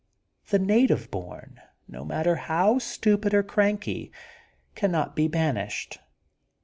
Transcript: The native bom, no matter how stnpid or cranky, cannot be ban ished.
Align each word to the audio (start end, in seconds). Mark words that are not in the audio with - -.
The 0.49 0.57
native 0.57 1.11
bom, 1.11 1.59
no 1.87 2.03
matter 2.03 2.35
how 2.35 2.79
stnpid 2.79 3.33
or 3.33 3.43
cranky, 3.43 4.11
cannot 4.73 5.15
be 5.15 5.27
ban 5.27 5.57
ished. 5.57 5.99